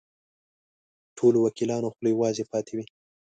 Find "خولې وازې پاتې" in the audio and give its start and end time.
1.95-2.71